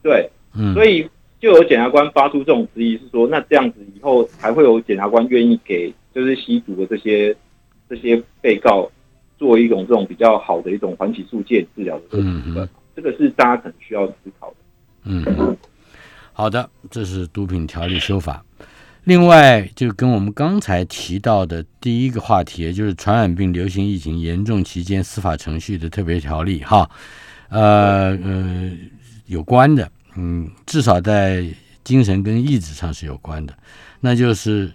[0.02, 1.08] 对，嗯，所以
[1.40, 7.34] 就有检察官发出这种质疑，是说那这样子以后还会有检察官愿意给就是吸毒的这些
[7.88, 8.90] 这些被告
[9.38, 14.56] 做一种这种比较好的一种缓起诉戒治疗的这个处分嗯，这个是大家可能需要思考的。
[15.04, 15.56] 嗯，
[16.32, 18.44] 好的，这是毒品条例修法。
[19.04, 26.88] 另外，就跟我们刚才提到的第一个话题，也就是传染病流行疫情严重期间司法程序的特别条例，哈，
[27.48, 28.70] 呃呃，
[29.26, 31.44] 有关的，嗯，至少在
[31.82, 33.52] 精神跟意志上是有关的，
[33.98, 34.72] 那就是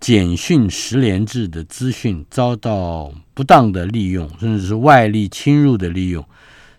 [0.00, 6.24] 简讯十连制的资讯遭到不当的利用，甚至是外力侵入的利用。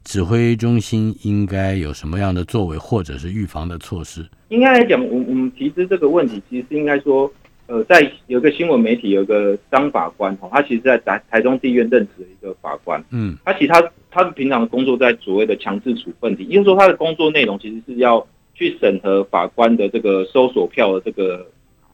[0.07, 4.25] 指挥中心应该有什么样的作为，或者是预防的措施？
[4.47, 7.29] 应该来讲，我我们提出这个问题，其实是应该说，
[7.65, 21.45] 呃，在有个新闻媒体有个张法官哦，他其实在台台中地院任职的一个法官，嗯他其实他他平常的工作在所谓的强制处分题，也就是说他的工作内容其实是要去审核法官的这个搜索票的这个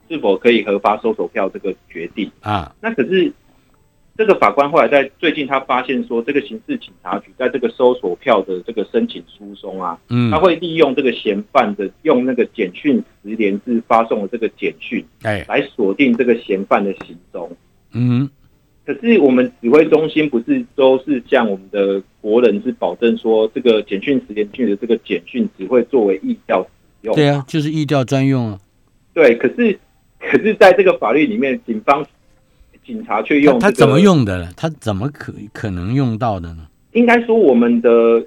[0.07, 2.29] 是否可以核发搜索票这个决定。
[2.41, 3.33] 啊，那可是
[4.15, 17.51] 这个法官后来在最近他发现说，这个刑事警察局在这个搜索票的这个申请书中啊，嗯他，会利用这个嫌犯的用那个简讯十连字发送的这个简讯哎，来锁定这个嫌犯的行踪。
[17.93, 18.29] 嗯
[18.85, 27.15] 可是我们指挥中心不是都是向我们的国人是保证说，这个简讯十连讯的这个简讯只会作为意调使用。
[27.15, 28.59] 对啊，就是意调专用啊。
[29.13, 29.79] 对，可是
[30.19, 32.05] 可是在这个法律里面，警方
[32.85, 33.99] 警察却用、这个、他他怎么？
[33.99, 34.49] 用的呢？
[34.55, 36.67] 他怎么可可能用到的呢？
[36.91, 38.23] 应该说我们的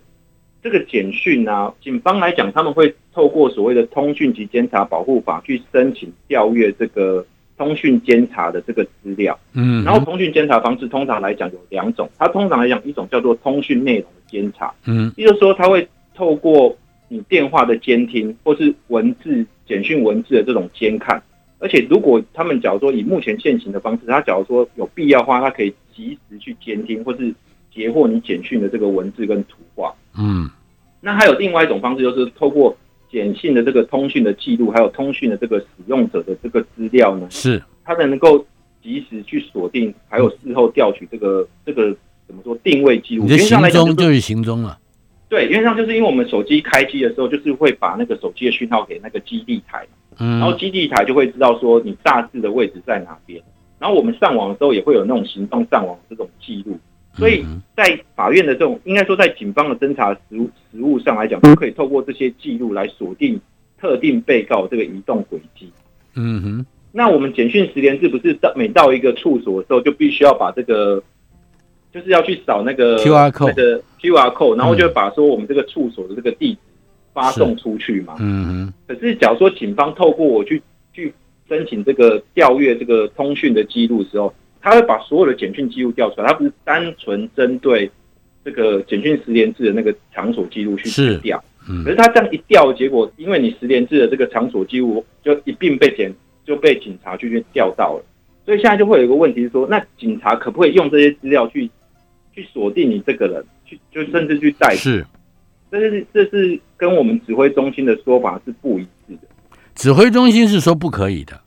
[0.62, 7.25] 这个简讯啊，警方来讲，他们会透过所谓的通讯及监察保护法去申请调阅这个
[7.57, 9.38] 通讯监察的这个资料。
[9.53, 16.77] 嗯，然后通讯监察方式通常来讲有两种，它通常来讲一种叫做通讯内容的监察，嗯也就是说它会透过
[17.09, 21.23] 你电话的监听或是文字简讯文字的这种监看，
[21.59, 27.35] 而且如果他们假如说以目前现行的方式，他假如说有必要的话，他可以及时去监听或是
[27.73, 29.95] 截获你简讯的这个文字跟图画。
[30.19, 30.49] 嗯
[31.01, 32.77] 那还有另外一种方式，就是透过
[33.11, 38.45] 简讯的这个通讯的记录，还有通讯的这个使用者的这个资料呢，是它能够
[38.83, 43.25] 及时去锁定，还有事后调取这个这个怎么说定位记录。
[43.25, 44.79] 你的行踪就是行踪了。
[45.29, 49.87] 对，原则上就是因为我们手机开机的时候，就是会把那个手机的讯号给那个基地台，
[50.19, 53.43] 然后嗯基地台就会知道说你大致的位置在哪边。
[53.79, 56.79] 然后我们上网的时候也会有那种行动上网这种记录。
[57.15, 63.41] 所以嗯在法院的这种，应该说在警方的侦查实务实务上来讲，都可以透过这些记录来锁定
[63.81, 65.71] 特定被告这个移动轨迹。
[66.15, 71.03] 嗯哼，那我们简讯十连制不是到每到一个处所的时候，就必须要把这个，
[71.93, 76.61] 就是要去扫那个 QR code 那个 QR code，然后就把说我们这个处所的这个地址
[77.17, 78.15] 发送出去嘛。
[78.21, 81.11] 嗯哼，可是假如说警方透过我去去
[81.49, 87.91] 申请这个调阅这个通讯的记录的时候，他会把所有的简讯记录调出来，他不是单纯针对
[88.45, 91.43] 这个简讯十连制的那个场所记录去是调。
[91.69, 98.05] 嗯可是他这样一调，结果因为你十连制的这个场所记录就一并被检就被警察去调到了，
[98.45, 101.69] 所以现在就会有一个问题是说，那警察可不可以用这些资料去
[102.35, 104.77] 去锁定你这个人，去就甚至去逮捕？
[104.77, 105.07] 是
[105.81, 109.29] 这是这是跟我们指挥中心的说法是不一致的。
[109.75, 111.41] 指挥中心是说不可以的，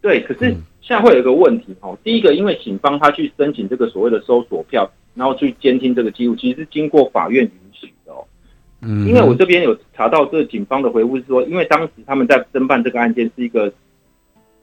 [0.00, 1.96] 对，可是嗯现在会有一个问题哦。
[2.02, 8.24] 第一个，因为警方他去申请这个所谓的搜索票，然后去监听这个记录，其实是经过法院允许的哦。
[8.80, 13.72] 嗯，因为我这边有查到这警方的回复是说，因为当时他们在侦办这个案件是一个，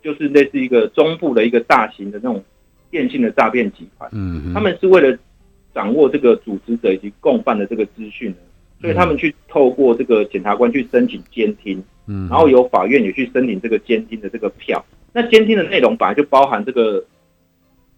[0.04, 2.44] 就是类似一个中部的一个大型的那种
[2.92, 5.18] 电信的诈骗集团，嗯，他们是为了
[5.74, 8.38] 掌握这个组织者以及共犯的这个资讯呢，
[8.82, 14.84] 所以他们去透过这个检察官去申请监听，嗯，然后由法院也去申请这个监听的这个票。
[15.12, 17.04] 那监听的内容本来就包含这个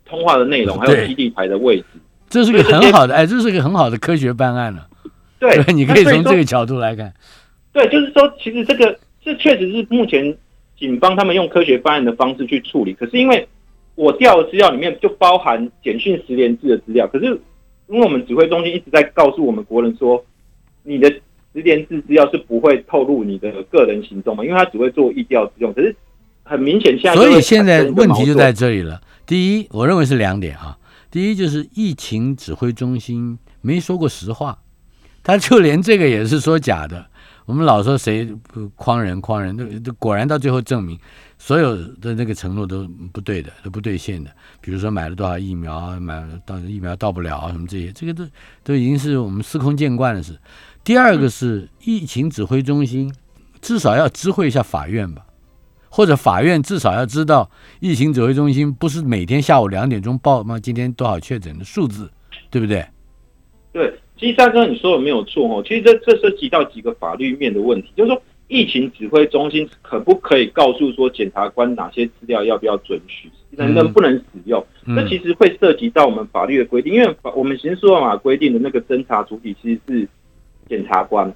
[0.06, 1.86] 通话的内容，还有基地台的位置。
[2.30, 4.88] 这是个很好的，哎，这是个很好的科学办案了。
[5.38, 7.14] 对， 你可以从这个角度来看。
[7.74, 10.36] 对，就是说，其实这个这确实是目前
[10.78, 12.94] 警方他们用科学办案的方式去处理。
[12.94, 13.48] 可是因为
[13.96, 17.26] 我调的资料里面就包含简讯十连制的资料，可是
[17.88, 20.24] 因为我们指挥中心一直在告诉我们国人说，
[20.84, 21.10] 你的
[21.54, 25.74] 十连制资料是不会透露你的个人行踪嘛，因为他只会做意调之用。
[25.74, 25.96] 可是
[26.44, 29.02] 很明显现在所以现在问题就在这里了。
[29.26, 30.78] 第一，我认为是两点啊。
[31.12, 34.60] 第一就是疫情指挥中心没说过实话，
[35.24, 37.11] 他就连这个也是说假的。
[37.52, 40.98] 我们老说谁不诓人诓人，那果然到最后证明，
[41.38, 44.32] 所有的那个承诺都不对的，都不兑现的。
[44.62, 48.26] 比如说买了多少疫苗，买到疫苗到不了啊，什么这些，这个都
[48.64, 50.40] 都已经是我们司空见惯的事。
[50.82, 53.14] 第二个是疫情指挥中心，
[53.60, 55.26] 至少要知会一下法院吧。
[55.90, 60.58] 或者法院至少要知道，疫情指挥中心不是每天下午两点钟报吗？
[60.58, 62.10] 今天多少确诊的数字，
[62.50, 62.88] 对不对？
[63.74, 65.64] 对，其实大哥你说的没有错哦。
[65.68, 74.64] 其实这这涉及到几个法律面的问题，就是说疫情指挥中心可不可以告诉说检察官哪些资料要不要准许，能能不能使用？
[74.86, 80.08] 嗯这其实会涉及到我们法律的规定，因为法我们刑事诉讼法规定的那个侦查主体其实是
[80.70, 81.34] 检察官。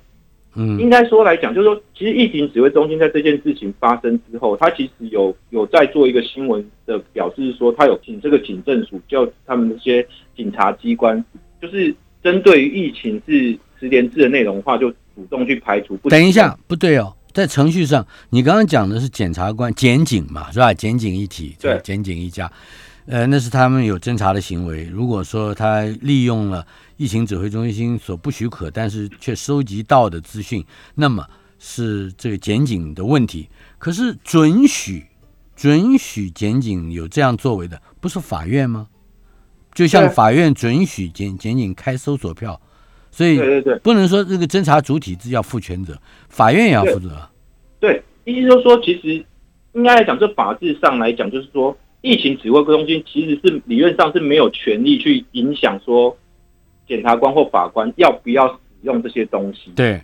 [0.58, 11.26] 嗯应该说来讲，就是说，其实疫情指挥中心在这件事情发生之后，他其实有有在做一个新闻的表示说，他有请这个警政署叫他们那些警察机关，
[11.62, 11.94] 就是
[12.26, 15.96] 针对于疫情是十连制的内容的话，就主动去排除。
[15.98, 20.74] 不等一下，不对哦，在程序上，你刚刚讲的是检察官、检警嘛，是吧？
[20.74, 22.52] 检警一体，对检警一家，
[23.06, 24.86] 呃，那是他们有侦查的行为。
[24.86, 26.66] 如果说他利用了
[26.98, 31.24] 疫情指挥中心所不许可，但是却收集到的资讯，那么
[31.60, 33.48] 是这个检警的问题。
[33.78, 35.06] 可是准许
[35.56, 38.88] 准许检警有这样作为的，不是法院吗？
[39.76, 42.60] 就像法院准许检检警开搜索票，
[43.12, 45.96] 所以对对对不能说这个侦查主体是要负全责，
[46.30, 47.30] 法院也要负责。
[47.80, 49.24] 对，意思就是说，其实
[49.74, 56.18] 应该来讲，这法制上来讲，就是说，疫情指挥中心其实是理论上是没有权利去影响说
[56.88, 59.72] 检察官或法官要不要使用这些东西。
[59.76, 60.02] 对，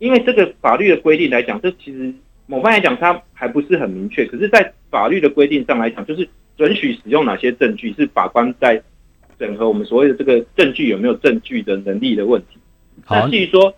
[0.00, 2.12] 因为这个法律的规定来讲，这其实
[2.46, 4.26] 某方面来讲，它还不是很明确。
[4.26, 8.82] 可是，在法律的规定上来讲，就是准许使用哪些证据，是法官在
[9.38, 12.58] 整合我们所谓的这个证据有没有证据的能力的问题。
[13.04, 13.74] 好那至于说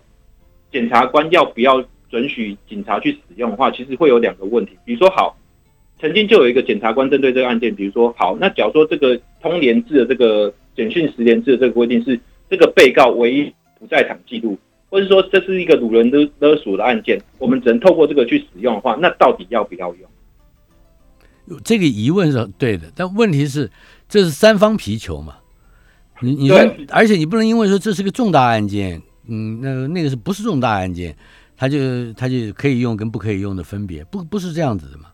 [0.71, 4.77] 检察官要不要准许警察去使用的话，其实会有两个问题。
[4.85, 5.37] 比如说，好，
[5.99, 14.57] 曾经就有一个检察官针对这个案件，比如说，好，那假如说这个通联制的这个简讯十连制的这个规定是这个被告唯一不在场记录，
[14.89, 20.09] 或者说这是一个掳人勒勒索的案件，我们只能透过这个去使用的话，那到底要不要用？
[21.63, 23.71] 这个疑问是对的，但问题是
[24.07, 25.37] 这是三方皮球嘛？
[26.21, 26.57] 你你说，
[26.89, 31.15] 而且你不能因为说这是个重大案件，嗯，那那个是不是重大案件，
[31.55, 35.09] 他就他就可以用跟不可以用的分别，不不是这样子的嘛？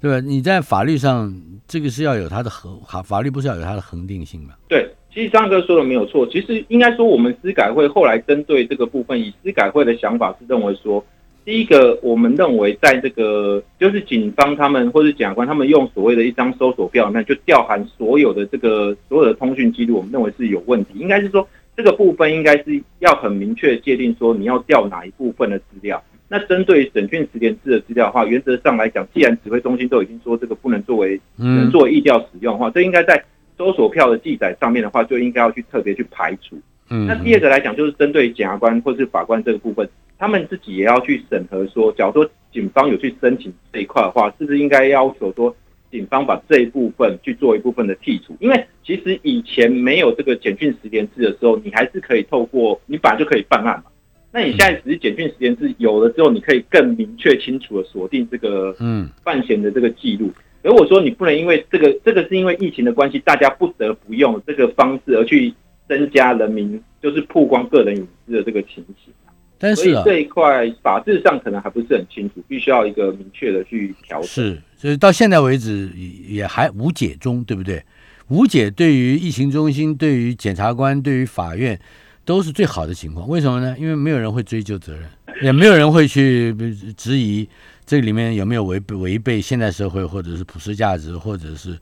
[0.00, 0.18] 对吧？
[0.26, 1.30] 你在法律上
[1.68, 4.54] 这个是要有它的恒法法律不是要有它的恒定性嘛？
[4.66, 6.26] 对，其实张哥说的没有错。
[6.28, 11.04] 其实应该说，我们司改会后来针对这个部分，以司改会的想法是认为说，
[11.44, 20.98] 第一个，我们认为在这个就是警方他们或者检察官他们用所谓的一张搜索票里面就调含所有的这个所有的通讯记录，我们认为是有问题。
[20.98, 26.02] 应该是说这个部分应该是要很明确界定说你要调哪一部分的资料。
[26.28, 33.20] 那针对审讯时连制的资料的话，原则上来讲，既然指挥中心都已经说这个不能作为能作为意调使用的话，这应该在
[33.58, 36.56] 搜索票的记载上面的话，就应该要去特别去排除。
[36.90, 45.54] 嗯，那第二个来讲，就是针对检察官或是法官这个部分，他们自己也要去审核说，假如说警方有去申请这一块的话，是不是应该要求说，
[45.90, 48.36] 警方把这一部分去做一部分的剔除？
[48.40, 53.84] 因为其实以前没有这个简讯十连制的时候，你还是可以透过你本来就可以办案嘛。
[54.32, 60.30] 那你现在只是简讯时间是有了之后，你可以更明确清楚的锁定这个嗯犯嫌的这个记录。
[60.62, 65.52] 如果说你不能因为这个这个是因为疫情的关系，大家不得不用这个方式而去
[65.90, 69.12] 增加人民就是曝光个人隐私的这个情形。
[69.58, 74.28] 但是啊，这一块法制上可能还不是很清楚，必须要一个明确的去调整。
[74.28, 77.82] 是，所以到现在为止也也还无解中，对不对？
[78.28, 81.78] 无解对于疫情中心、对于检察官、对于法院。
[82.22, 83.74] 都是最好的情况，为什么呢？
[83.76, 85.04] 因为没有人会追究责任，
[85.42, 86.54] 也没有人会去
[86.96, 87.48] 质疑
[87.90, 91.76] 这里面有没有违背违背现代社会或者是普世价值，或者是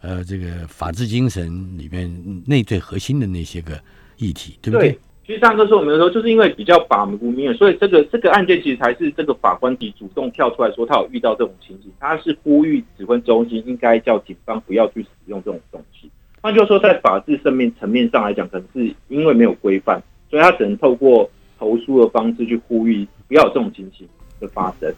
[0.00, 1.44] 呃这个法治精神
[1.76, 2.10] 里面
[2.46, 3.78] 内最核心的那些个
[4.16, 4.98] 议题，对不对？
[5.26, 16.10] 其实上课时候我们说，就是因为比较把不明，所以这个这个案件其实才是这个法官底主动跳出来说他有遇到这种情形，他是呼吁指挥中心应该叫警方不要去使用这种东西。
[16.42, 24.08] 那就是说，在法治层面层面上来讲，可能是因为没有规范，所以他只能透过投诉的方式去呼吁，不要有这种情形
[24.40, 24.90] 的发生。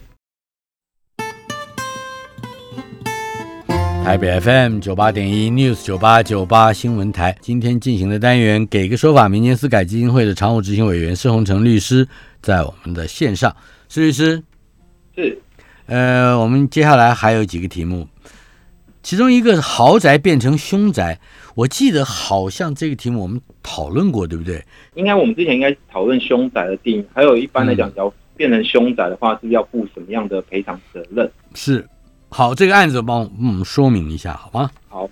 [4.05, 9.29] 台北 FM 九八点一 News 九八九八新闻台，今天进行的单元，给个说法。
[9.29, 12.07] 民间私改基金会的常务执行委员施宏成律师
[12.43, 13.55] 在我们的线上，
[13.89, 14.43] 施律师
[15.15, 15.39] 是，
[15.87, 18.07] 呃，我们接下来还有几个题目。
[19.05, 21.19] 其中一个豪宅变成凶宅，
[21.55, 24.63] 我记得好像这个题目我们讨论过，对不对？
[24.95, 31.31] 应该我们之前应该讨论凶宅的定义，还有一般来讲，要变成凶宅的话，是要负什么样的赔偿责任？
[31.55, 31.87] 是，
[32.33, 34.71] 好，这个案子帮我们说明一下，好吗？
[34.89, 35.09] 好，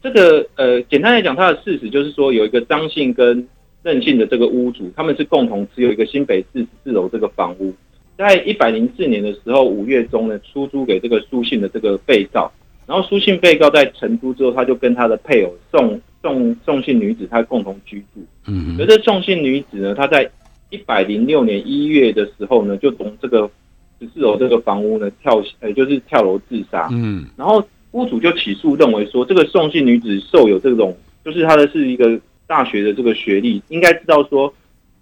[0.00, 3.44] 这个呃，简单来讲，它的事实就是说，有一个张姓跟
[3.82, 7.74] 任姓的这个屋主，他们是共同持有一个新北市四楼这个房屋，
[8.16, 12.48] 在一百零四年的时候五月中呢，出租给这个苏姓的这个被告。
[12.86, 18.20] 然后苏姓被告在成都之后，他就跟他的配偶宋宋宋姓女子，他共同居住。
[18.46, 20.28] 嗯，可是宋姓女子呢，她在
[20.70, 23.48] 一百零六年一月的时候呢，就从这个
[24.00, 26.88] 十四楼这个房屋呢跳，呃，就是跳楼自杀。
[26.90, 34.52] 嗯，然后屋主就起诉认为说，这个宋姓女子受有这种，就是她的是一个大学的这个学历，应该知道说，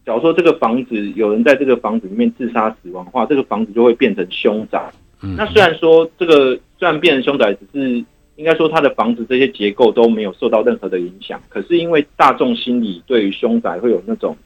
[0.05, 4.83] 假如说这个房子有人在这个房子里面自杀死亡的话，这个房子就会变成凶宅。
[5.23, 8.05] 嗯那虽然说这个虽然变成凶宅，只是
[8.37, 14.37] 应该说他的房子这些结构都没有受到任何的影响，可是因为大众心理对于凶宅会有那种，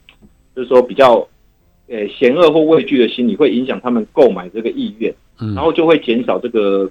[0.57, 1.29] 就是说比较，
[1.89, 6.91] 呃嫌恶或畏惧的心理，会影响他们购买这个意愿，然后就会减少这个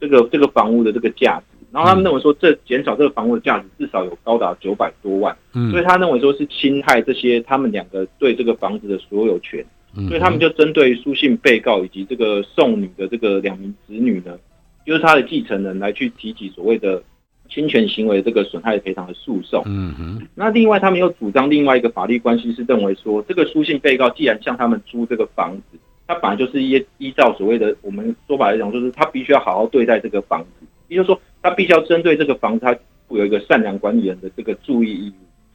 [0.00, 5.36] 这个这个房屋的这个价值，然后他们认为说这减少这个房屋的价值至少有高达九百多万，
[5.70, 9.64] 所以他认为说是侵害这些他们两个对这个房子的所有权。
[10.08, 14.38] 所以他们就针对书信被告以及这个送女的这个两名子女呢，
[14.86, 17.02] 就是他的继承人来去提起所谓的
[17.50, 19.62] 侵权行为这个损害赔偿的诉讼。
[19.66, 20.28] 嗯哼。
[20.34, 32.74] 那另外他们又主张另外一个法律关系是认为说，这个书信被告既然向他们租这个房子，他本来就是依依照所谓的我们说法来讲，就是他必须要好好对待这个房子，也就是说他必须要针对这个房子，他
[33.08, 35.12] 负有一个善良管理人的这个注意义务。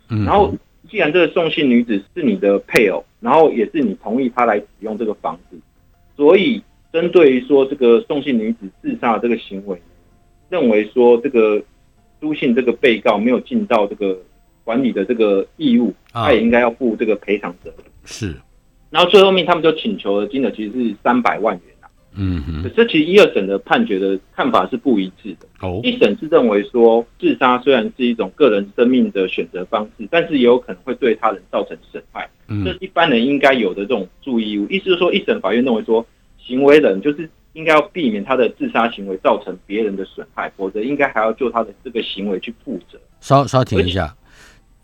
[0.09, 0.25] 嗯。
[0.25, 0.53] 然后。
[0.87, 5.57] 既然这个送信女子是你的配偶，然后也是你同意她来使用这个房子，
[6.15, 6.61] 所以
[6.93, 9.81] 针对于说这个送信女子自杀这个行为，
[10.47, 11.59] 认为说这个
[12.25, 14.17] 书信这个被告没有尽到这个
[14.63, 17.85] 管理的这个义务，他也应该要负这个赔偿责任。
[18.03, 18.33] 是，
[18.89, 21.75] 然后最后面他们就请求的金额其实是三百万元。
[22.17, 25.45] 嗯哼，这其实一二审的判决的看法是不一致的。
[25.59, 34.65] 哦，一审是认为说，自杀虽然是一种个人生命的选择方式，但是也有可能会对他人造成损害，这是一般人应该有的这种注意义务。
[34.69, 36.05] 意思是说，一审法院认为说，
[36.37, 42.99] 行为人就是应该要避免他的自杀行为造成别人的损害，否则应该还要就他的这个行为去负责。
[43.19, 44.15] 稍稍停一下，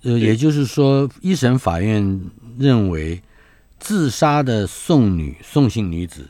[0.03, 2.19] 呃，也就是说，一审法院
[2.57, 3.21] 认为
[3.77, 6.27] 自杀的送女送信女子。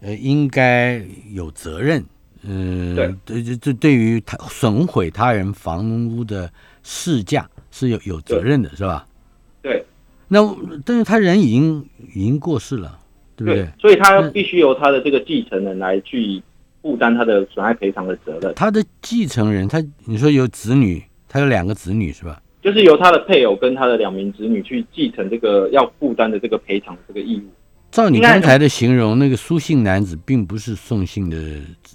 [0.00, 1.02] 呃，应该
[1.32, 2.04] 有责任，
[2.42, 6.52] 嗯，对，这这对于他损毁他人房屋的
[6.82, 9.06] 市价是有有责任的，是吧？
[9.62, 9.82] 对。
[10.28, 10.38] 那
[10.84, 12.98] 但是他人已经已经过世了，
[13.36, 13.68] 对不对？
[13.78, 16.42] 所以他必须由他的这个继承人来去
[16.82, 22.40] 负担他的损害赔偿的责任，他的继承人，他你说有子女，他有两个子女是吧？
[22.62, 27.44] 就是由他的配偶跟他的两名子女去继承这个要负担的这个赔偿这个义务。
[27.92, 31.36] 照你刚才的形容，那个苏姓男子并不是宋姓的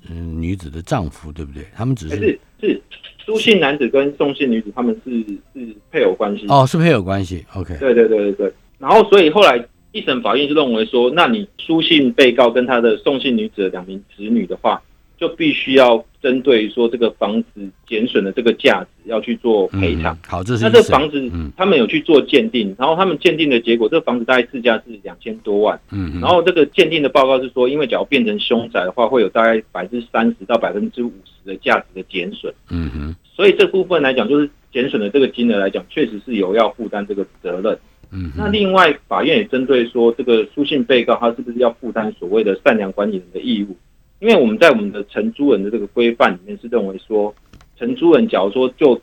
[0.10, 1.64] 嗯女子的丈夫，对不对？
[1.76, 2.82] 他们只是是是
[3.26, 5.12] 苏姓男子跟宋姓女子，他们是
[5.54, 6.46] 是配偶关系。
[6.48, 7.46] 哦，是配偶关系。
[7.54, 7.78] OK。
[7.78, 8.54] 对对对对对。
[8.80, 14.82] 然后，所以后来一审法院就认为说，那你书信被告跟他的送信女子的两名子女的话。
[15.22, 20.18] 就必须要针对说这个房子减损的这个价值要去做赔偿。
[20.28, 25.80] 好，这是那这房子，他们有去做鉴定，然后他们鉴定的结果，这个房子大概市价是两千多万。
[25.92, 32.52] 嗯，然后这个鉴定的报告是说，因为假如变成凶宅的话，会有大概百分之三十到百分之五十的价值的减损。
[32.72, 37.78] 嗯哼，所以这部分来讲，就是减损的这个金额来讲，确实是有要负担这个责任。
[38.12, 43.76] 嗯，那另外法院也针对说，这个书信被告他是不是要负担所谓的善良管理人的义务？
[44.20, 47.34] 因为我们在我们的承租人的这个规范里面是认为说，
[47.80, 49.00] 承租人假如说就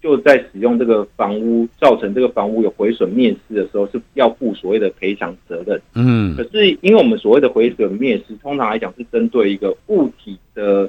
[0.00, 5.80] 就在使用这个房屋造成这个房屋有毁损灭失的时候，是要负所谓的赔偿责任。
[5.94, 6.36] 嗯。
[6.36, 10.88] 可是因为我们所谓的毁损灭失，通常来讲是针对一个物体的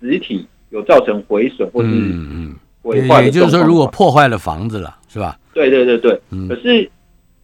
[0.00, 1.90] 实体有造成毁损或是
[2.82, 5.38] 毁坏，也就是说，如果破坏了房子了，是吧？
[5.54, 6.20] 对对对对。
[6.48, 6.90] 可是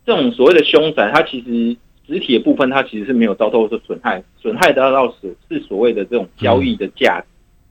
[0.05, 1.77] 这种所谓的凶宅，它其实。
[2.13, 7.27] 实体的部分，它其实是没有遭受是损害，损害得到是是所谓的这种交易的价值。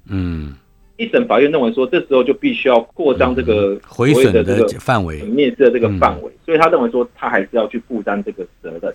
[0.08, 0.56] 嗯，
[0.96, 8.94] 一审法院认为说，这时候就必须要扩张这个毁损的这个范围、灭失的这个范围，所以他认为说，他还是要去负担这个责任。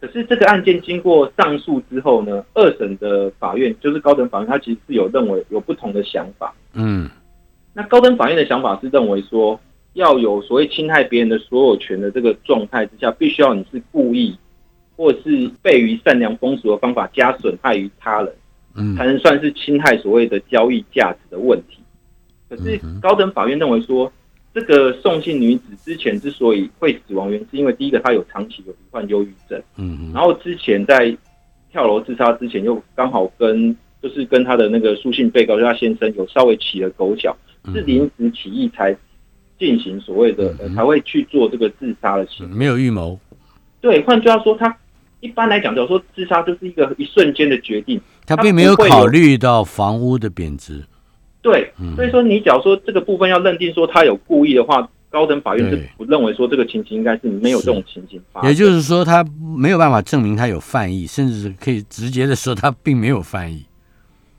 [0.00, 6.54] 可是这个案件经过上诉之后呢，二审的法院就是高等法院，他其实是有认为有不同的想法。
[6.74, 7.10] 嗯，
[7.74, 9.58] 那高等法院的想法是认为说，
[9.98, 14.36] 要有所谓侵害别人的所有权的这个状态之下，必须要你是故意。
[14.96, 18.34] 或是悖于善良风俗的方法加损害于他人，
[18.74, 21.78] 嗯，才能算是侵害所谓的交易价值的问题。
[22.48, 24.12] 可是高等法院认为说，
[24.52, 31.16] 这个送信女子之前之所以会死亡，原因是因为第一个她有长期有罹患忧郁症，嗯，然后之前在
[31.70, 33.72] 跳楼自杀之前又刚好跟
[34.02, 37.36] 就是跟她的那个书信被告就她先生有稍微起了狗脚，
[37.72, 38.92] 是临时起意才
[39.58, 43.18] 进行所谓的才会去做这个自杀的行为，没有预谋。
[43.80, 44.76] 对，换句话说，他。
[45.20, 50.80] 一般来讲，假如说自杀就是一个一瞬间的决定，他并没有考虑到房屋的贬值。
[51.42, 58.48] 对，所以说你假如说这个部分要认定说他有故意的话，高等法院是不认为说这个情形应该是没有这种情形发生。
[58.48, 63.64] 也就是说，他没有办法证明他有犯意，甚至是可以直接的说他并没有犯意。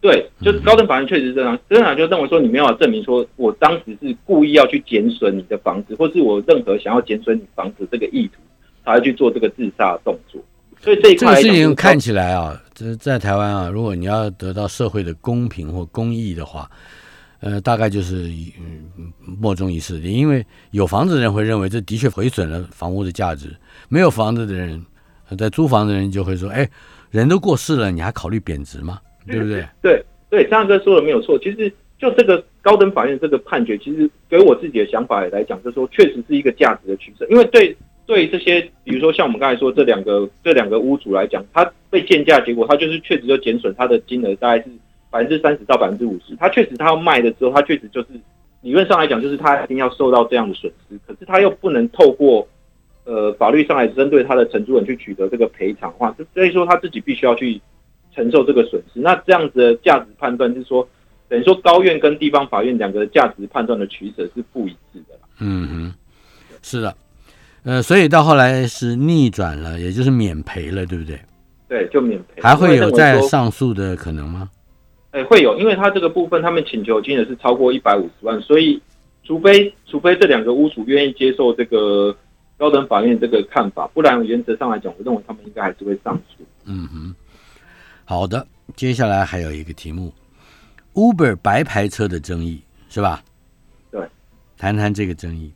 [0.10, 8.42] 对，就是高等法院确实是这样，真的就认为说你没有证明说我当时是故意要去减损你的房子，或是我任何想要减损你房子这个意图，
[8.84, 10.42] 才去做这个自杀的动作。
[10.82, 16.72] 所以这这个事情看起来啊，这在台湾啊，如果你要得到社会的公平或公义的话，
[17.42, 23.56] 呃，大概就是嗯莫衷一是的，因为有房子的人会认为这的确毁损了房屋的价值，
[23.90, 24.84] 没有房子的人，
[25.38, 26.68] 在租房的人就会说，哎，
[27.12, 29.00] 人都过世了，你还考虑贬值吗？
[29.34, 29.66] 对不对？
[29.82, 31.38] 对对，张哥说的没有错。
[31.40, 37.76] 其实就这个高等法院这个判决，其实给我自己的想法来讲，就是说确实是一个价值的取舍，因为对。
[38.06, 44.70] 对这些，比如说像我们刚才说这两个这两个屋主来讲，他被建价，结果他就是确实就减损他的金额，大概是
[45.12, 46.36] 百分之三十到百分之五十。
[46.40, 48.08] 他确实他要卖的时候，他确实就是
[48.64, 51.00] 理论上来讲，就是他一定要受到这样的损失。
[51.06, 52.48] 可是他又不能透过
[53.04, 57.62] 呃法律上来针对他的承租人去取得这个赔偿的话，所以说他自己必须要去
[58.20, 59.00] 承受这个损失。
[59.00, 60.86] 那这样子的价值判断就是说，
[61.30, 65.18] 等于说高院跟地方法院两个价值判断的取舍是不一致的。
[65.40, 65.94] 嗯哼，
[66.62, 66.94] 是的。
[67.64, 71.18] 呃，所以到后来是逆转了，也就是免赔了，对不对？
[71.70, 72.42] 对，就免赔。
[72.42, 74.50] 还会有再上诉的可能吗？
[75.12, 78.82] 哎，会有，因为他这个部分他们请求金额是超过一百五十万，所以
[79.24, 82.16] 除非除非这两个屋主愿意接受这个
[82.58, 86.44] 高等法院这个看法，不然原则上来讲，我认为他们应该还是会上诉。
[86.66, 87.16] 嗯哼，
[88.10, 88.44] 好的，
[88.76, 90.12] 接下来还有一个题目
[90.96, 93.24] ，Uber 白牌车的争议是吧？
[93.92, 94.02] 对，
[94.58, 95.54] 谈谈这个争议。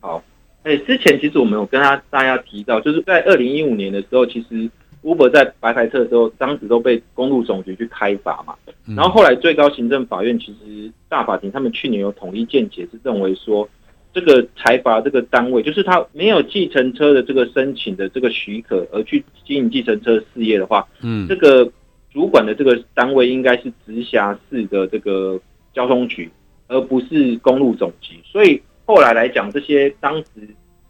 [0.00, 0.24] 好。
[0.62, 4.70] 哎，之前其实我们有跟他大家提到，就是在二零一五年的时候，其实
[5.02, 8.54] Uber 在白牌车的时候，当时都被公路总局去开罚嘛。
[8.96, 13.68] 然后后来最高行政法院其实大法庭他们去年有统一见解，是认为说
[14.14, 21.70] 这个财阀这个单位，就是他没有计程车的这个申请的这个许可而去经营计程车事业的话，嗯，这个
[22.12, 25.40] 主管的这个单位应该是直辖市的这个
[25.72, 26.30] 交通局，
[26.68, 28.60] 而不是公路总局，所以。
[28.84, 30.26] 后来来讲，这些当时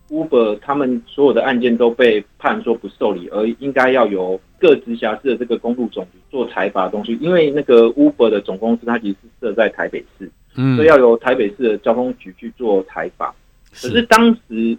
[0.08, 7.16] Uber 他们所有的案件都被判说不受理，而应该要由各直辖市的这个公路总局做裁罚的东西。
[7.20, 13.32] 因为那个 Uber 的总公司它其实是设在台北市，嗯所以要由台北市的交通局去做裁罚。
[13.70, 14.76] 可是当时，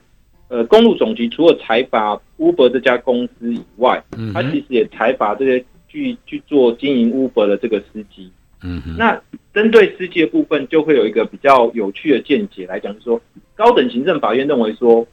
[0.48, 5.64] 呃，公路总局除了裁罚 Uber 这家公司以外，嗯哼他其实也裁罚这些
[5.94, 8.32] 去去做经营 Uber 的这个司机。
[8.66, 9.22] 嗯那
[9.54, 13.22] 针对司机的部分，就会有一个比较有趣的见解来讲，就是说
[13.56, 15.06] 高等行政法院认为说，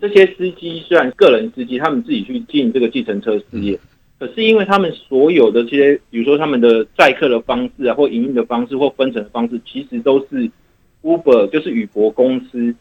[0.00, 3.78] 这些司机虽然个人司机，他们自己去经营这个计程车事业，
[4.18, 10.50] 可是因为他们所有的这些，比如说他们的载客的方式啊，或营运的方式，或分成的方式，其实都是
[11.02, 12.74] Uber 就是宇博公司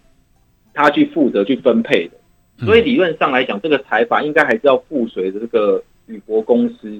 [0.74, 2.66] 他去负责去分配的。
[2.66, 7.00] 所以理论上来讲，这个裁罚应该还是要附随着这个宇博公司，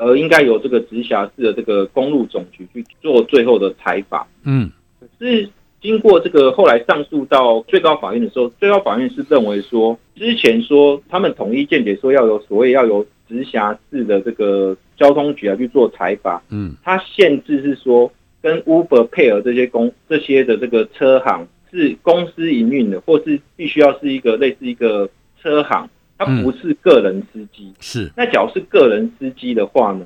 [0.00, 4.26] 而应该由这个直辖市的这个公路总局去做最后的裁罚。
[4.44, 5.48] 嗯可是
[5.80, 18.10] 经过这个后来上诉到最高法院的时候，最高法院是认为说，之前说他们统一见解说要有所谓要有直辖市的这个交通局啊去做裁罚，嗯它限制是说
[18.42, 25.08] 跟 Uber 配合这些公这些的这个车行是公司营运的，或是必须要是一个类似一个
[25.40, 25.88] 车行，
[26.20, 27.72] 它不是个人司机。
[27.80, 30.04] 是那假如是个人司机的话呢，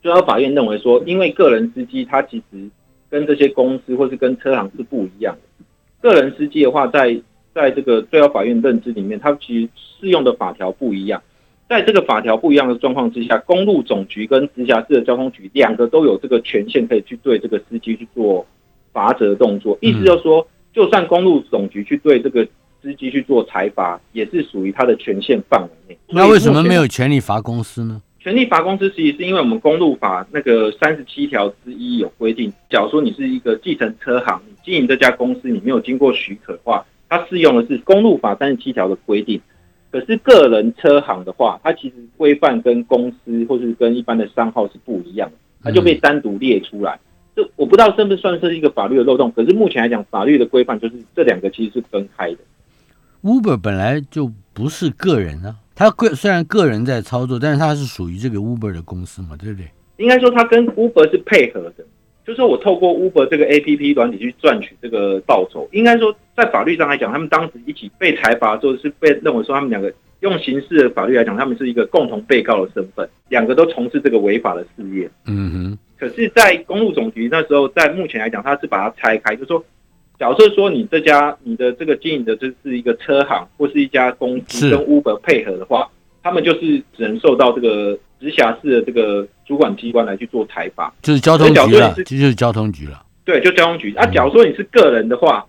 [0.00, 2.70] 最高法院认为说，因为个人司机他其实
[3.10, 5.64] 跟这些公司或是跟车行是不一样的。
[6.00, 7.20] 个人司机的话，在
[7.54, 11.22] 在这个最高法院认知里面，它其实适用的法条不一样。
[11.68, 18.46] 在这个法条不一样的状况之下，公路总局跟直辖市的交通局两个都有这个权限，可以去对这个司机去做
[18.90, 19.76] 罚则动作。
[19.82, 22.46] 意思就是说，就算公路总局去对这个
[22.80, 25.98] 司机去做裁罚，也是属于他的权限范围内。
[26.08, 28.02] 那为什么没有权利罚公司呢？
[28.20, 39.40] 权利罚公司其实是因为我们公路法那个三十七条之一有规定，假如说你是一个计程车行，你经营这家公司，你没有经过许可的话，它适用的是公路法三十七条的规定。
[39.90, 46.98] 可是个人车行的话，它其实规范跟公司或是跟一般的商号是不一样的，它就被单独列出来。
[47.34, 52.38] 这我不知道是不是算是一个法律的漏洞，可是目前来讲，法律的规范就是这两个其实是分开的。
[53.22, 59.68] Uber 本来就不是个人啊，他个虽然个人在操作，但是他是属于这个 Uber 的公司嘛，对不对？
[59.96, 61.84] 应该说他跟 Uber 是配合的，
[62.24, 65.68] 就是说我透过 Uber 这个 APP 软体去赚取这个报酬。
[65.72, 75.10] 应该说在法律上来讲，他们当时一起被裁罚的时候，是被认为说他们两个用刑事的法律来讲，他们是一个共同被告的身份，两个都从事这个违法的事业。
[75.26, 79.64] 嗯哼，可是，在公路总局那时候，在目前来讲，他是把它拆开，就是说，
[80.18, 85.88] 假设说你这家你的这个经营的这是一个车行或是一家公司跟 Uber 配合的话，
[86.22, 90.92] 他们就是只能受到这个直辖市的这个主管机关来去做裁罚。
[91.02, 93.04] 就是交通局了，这就是交通局了。
[93.24, 94.04] 对，就交通局啊。
[94.06, 95.46] 假如说你是个人的话，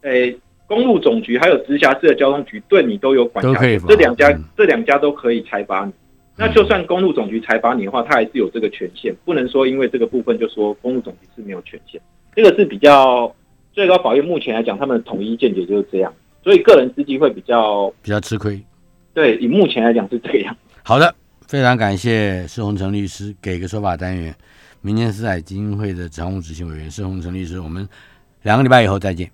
[0.00, 0.36] 诶、
[0.66, 5.92] 公路总局还有直辖市的交通局对你都有管辖权，都可以这两家、嗯这两家都可以裁罚你。
[6.36, 12.00] 那就算公路总局裁罚你的话，他还是有这个权限，不能说因为这个部分就说公路总局是没有权限。
[12.34, 13.32] 这个是比较
[13.72, 16.12] 最高法院目前来讲，他们的统一见解就是这样，
[16.44, 18.60] 所以个人司机会比较比较吃亏。
[19.14, 20.56] 对，以目前来讲是这样。
[20.82, 21.14] 好的，
[21.46, 24.34] 非常感谢施洪成律师给个说法单元，
[24.80, 27.88] 明年四海基金会的常务执行委员施洪成律师，我们
[28.42, 29.30] 两个礼拜以后再见。